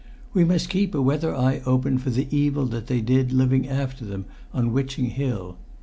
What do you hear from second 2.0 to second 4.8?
the evil that they did living after them on